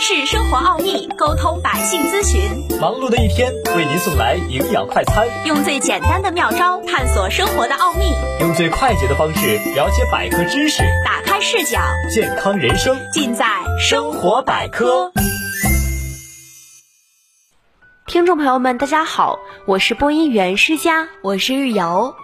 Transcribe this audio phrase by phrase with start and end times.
[0.00, 2.40] 诠释生活奥秘，沟通百姓咨询。
[2.80, 5.28] 忙碌的一天，为您送来营养快餐。
[5.44, 8.10] 用最简单的妙招探索生活的奥秘，
[8.40, 13.44] 用最快捷的方式了解百科知识，打开视角，健康人生尽在
[13.78, 15.12] 生活百科。
[18.06, 22.14] 听众朋友们，大家好，我是播音员施佳，我是玉瑶。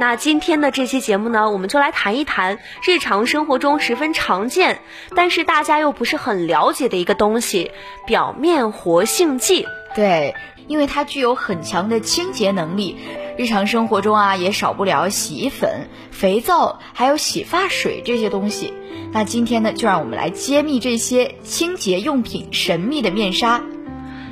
[0.00, 4.80] 那今天的这期节目呢，我们就来谈一谈日常生活中十分常见，
[5.16, 7.72] 但是大家又不是很了解的一个东西——
[8.06, 9.66] 表面活性剂。
[9.96, 10.36] 对，
[10.68, 12.96] 因为它具有很强的清洁能力，
[13.36, 18.72] 日常生活中啊也少不了洗衣粉、肥皂，还有洗发水这些东西。
[19.10, 23.60] 那今天呢，就让我们来揭秘这些清洁用品神秘的面纱。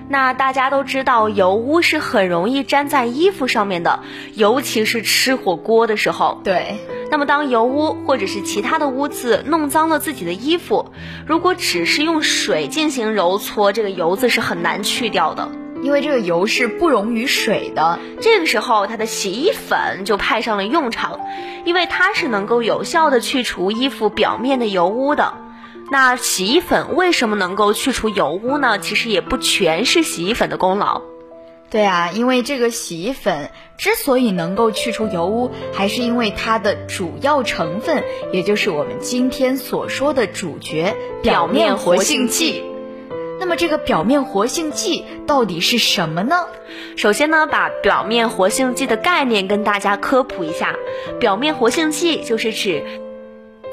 [0.09, 4.01] 那大家都知道，油污是很容易粘在衣服上面的，
[4.35, 6.41] 尤其是吃火锅的时候。
[6.45, 6.77] 对。
[7.09, 10.91] 那么，当油污或者是其他的污渍弄脏了自己的衣服，
[11.25, 15.49] 如果只是用水进行揉搓，这个油渍是很难去掉的，
[15.83, 18.01] 因为这个油是不溶于水的。
[18.21, 21.21] 这个时候，它的洗衣粉就派上了用场，
[21.65, 25.35] 因为它是能够有效的去除衣服表面的油污的。
[25.91, 28.79] 那洗衣粉为什么能够去除油污呢？
[28.79, 31.03] 其实也不全是洗衣粉的功劳。
[31.69, 42.63] 对啊，因为这个洗衣粉之所以能够去除油污，还是因为它的主要成分，也就是我们今天所说的主角——表面活性剂。
[43.39, 46.47] 那么，这个表面活性剂到底是什么呢？
[46.97, 50.75] 首先呢，把表面活性剂的概念跟大家科普一下。
[51.21, 52.85] 表面活性剂就是指。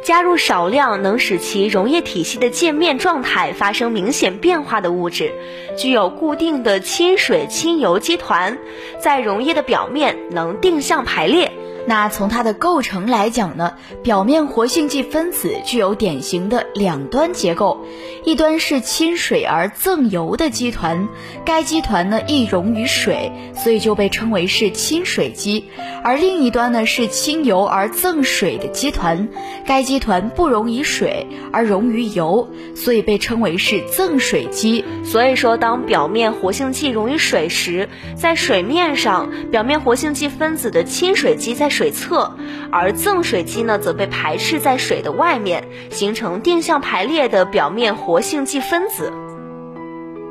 [0.04, 5.34] 加入少量能使其溶液体系的界面状态发生明显变化的物质，
[5.78, 8.58] 具有固定的亲水亲油基团，
[9.00, 11.52] 在溶液的表面能定向排列。
[11.86, 13.74] 那从它的构成来讲呢，
[14.04, 17.86] 表面活性剂分子具有典型的两端结构，
[18.24, 21.10] 一端是亲水而赠油的基团，
[21.44, 25.66] 该基团呢易溶于水，所以就被称为是亲水基；
[26.04, 29.28] 而另一端呢是亲油而赠水的基团，
[29.66, 34.86] 该基团不溶于水而溶于油，所以被称为是赠水基。
[35.04, 42.36] 所以说，当表面活性剂溶于水时，在水面上，表面活性剂分子的亲水基在水侧，
[42.72, 49.12] 而赠水机呢则被排斥在水的外面，形成定向排列的表面活性剂分子。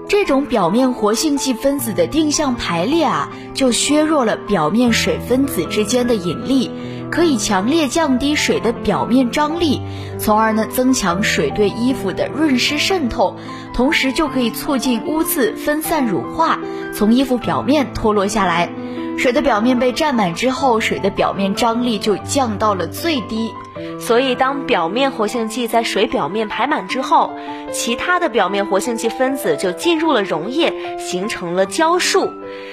[0.09, 6.71] 这种表面活性剂分子的定向排列啊，就削弱了表面水分子之间的引力，
[7.13, 9.83] 可以强烈降低水的表面张力，
[10.19, 13.37] 从而呢增强水对衣服的润湿渗透，
[13.75, 16.59] 同时就可以促进污渍分散乳化，
[16.95, 18.73] 从衣服表面脱落下来。
[19.19, 23.53] 水的表面被占满之后，水的表面张力就降到了最低。
[24.01, 27.33] 所以，当表面活性剂在水表面排满之后，
[27.73, 32.33] 其他的表面活性剂分子就进入了溶液，形成了胶束。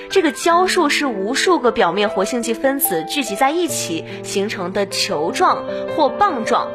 [0.10, 5.64] 这个胶束是无数个表面活性剂分子聚集在一起形成的球状
[5.96, 6.68] 或棒状。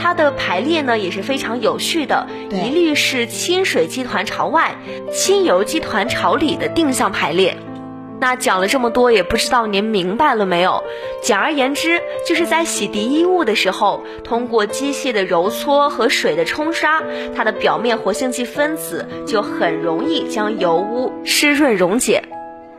[0.00, 4.76] 它的排列呢也是非常有序的，一律是亲水基团朝外，
[5.12, 7.56] 亲油基团朝里的定向排列。
[8.20, 10.82] 那讲了这么多，也不知道您明白了没有？
[11.22, 17.02] 简而言之，就是在洗涤衣物的时候，通过机械的揉搓和水的冲刷，
[17.36, 22.22] 它的表面活性剂分子就很容易将油污湿润溶解。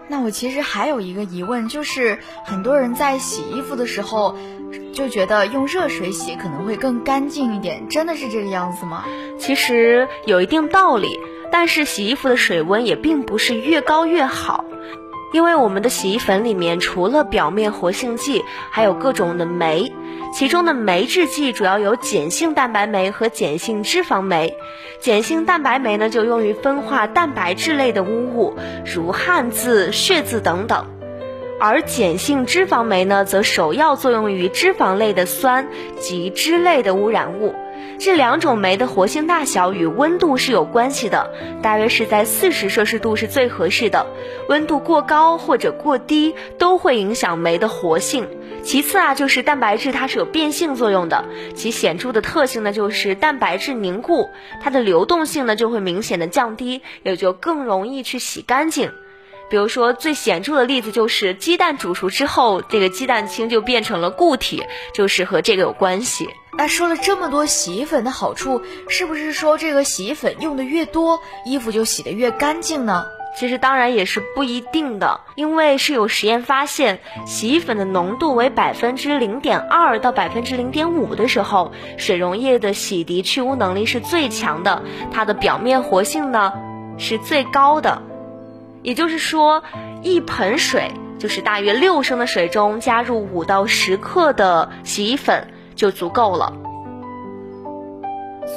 [0.10, 4.36] 那我其实还有一个疑问，就是很多人在洗衣服的时候，
[4.92, 9.06] 就觉得用热水洗可能会更干净一点，真的是这个样子吗？
[9.38, 11.08] 其实有一定道理，
[11.52, 14.66] 但是洗衣服的水温也并不是越高越好。
[15.32, 19.94] 因为我们的洗衣粉里面除了表面活性剂，还有各种的酶，
[20.34, 24.56] 其中的酶制剂主要有碱性蛋白酶和碱性脂肪酶。
[25.02, 28.56] 碱性蛋白酶呢，就用于分化蛋白质类的污物，
[28.86, 30.86] 如汗渍、血渍等等；
[31.60, 35.68] 而碱性脂肪酶呢，则首要作用于脂肪类的酸
[36.00, 37.54] 及脂类的污染物。
[38.00, 41.30] 这两种酶的活性大小与温度是有关系的，
[41.62, 44.08] 大约是在四十摄氏度是最合适的。
[44.48, 48.26] 温度过高或者过低都会影响酶的活性。
[48.64, 51.26] 其次啊，就是蛋白质它是有变性作用的，
[51.56, 54.30] 其显著的特性呢就是蛋白质凝固，
[54.62, 58.92] 它的流动性呢就会明显的降低，也就更容易去洗干净。
[59.50, 64.64] 比如说最显著的例子就是鸡蛋煮熟之后，这个鸡蛋清就变成了固体，
[64.94, 66.30] 就是和这个有关系。
[66.58, 73.06] 那说了这么多洗衣粉的好处，是不是说这个洗衣粉用的越多，衣服就洗得越干净呢？
[73.38, 86.52] 其实当然也是不一定的，因为是有实验发现，洗衣粉的浓度为百分之零点二到百分之零点五的时候，水溶液的洗涤去污能力是最强的，它的表面活性呢
[86.98, 88.02] 是最高的。
[88.82, 89.64] 也就是说，
[90.02, 96.54] 一盆水就是大约六升的水中加入五到十克的洗衣粉就足够了。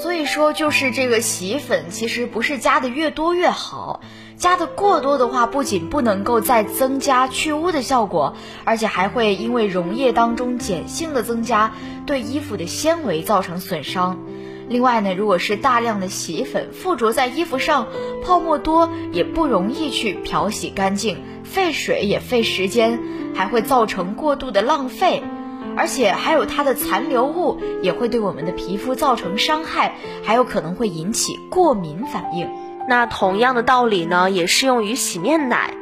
[0.00, 4.00] 所以说，就是这个洗衣粉其实不是加的越多越好，
[4.36, 8.34] 加的过多的话，不仅不能够再增加去污的效果，
[8.64, 11.72] 而且还会因为溶液当中碱性的增加，
[12.06, 14.18] 对衣服的纤维造成损伤。
[14.68, 17.86] 另外呢，如果是大量的洗衣粉附着在衣服上，
[18.24, 22.98] 泡沫多，也不容易去漂洗干净，费水也费时间，
[23.34, 25.22] 还会造成过度的浪费。
[25.74, 32.46] 而且还有它的残留物也会对我们的皮肤造成伤害，还有可能会引起过敏反应。
[32.88, 35.74] 那同样的道理呢，也适用于洗面奶。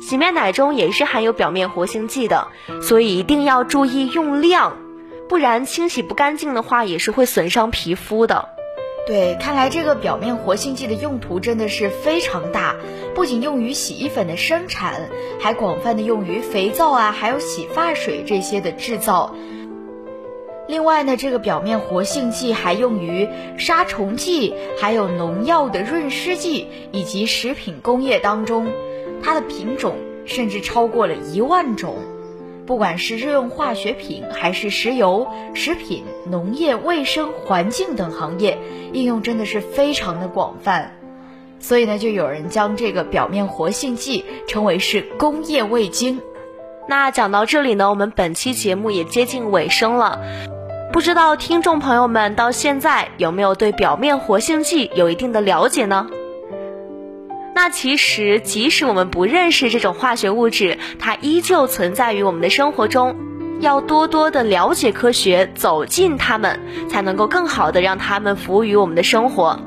[0.00, 2.48] 洗面奶中也是含有表面活性剂的，
[2.80, 4.76] 所以一定要注意用量，
[5.28, 8.48] 不然清洗不干净的话，也是会损伤皮肤的。
[9.06, 12.76] 对，看来这个表面活性剂的用途真的是非常大，
[13.14, 15.08] 不仅用于洗衣粉的生产，
[15.40, 19.34] 还广泛的用于肥皂啊，还有洗发水这些的制造。
[20.66, 23.26] 另外呢，这个表面活性剂还用于
[23.56, 28.70] 杀虫剂，还有农药的润湿剂以及食品工业当中，
[29.22, 29.96] 它的品种
[30.26, 31.96] 甚至超过了一万种。
[32.68, 38.58] 不管是日用化学品，还是石油、食品、农业、卫生、环境等行业，
[38.92, 40.94] 应用真的是非常的广泛。
[41.58, 46.20] 所以呢，就有人将这个表面活性剂称为是工业味精。
[46.86, 50.20] 那讲到这里呢，我们本期节目也接近尾声了。
[50.92, 56.06] 不知道听众朋友们到现在有没有对表面活性剂有一定的了解呢？
[57.60, 63.16] 那其实，即使我们不认识这种化学物质，它依旧存在于我们的生活中。
[63.58, 69.60] 要多多的了解科学，走进它们，才能够更好的让它们服务于我们的生活。